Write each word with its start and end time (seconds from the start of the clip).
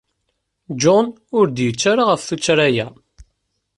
John 0.81 1.07
ur 1.37 1.45
d-yettarra 1.49 2.03
ɣef 2.07 2.21
tuttra-a. 2.27 2.87